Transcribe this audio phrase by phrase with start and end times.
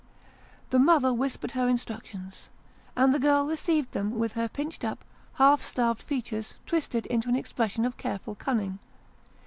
[0.71, 2.49] The mother whispered her in structions,
[2.95, 5.03] and the girl received them with her pinched up
[5.35, 8.79] half starved features twisted into an expression of careful cunning.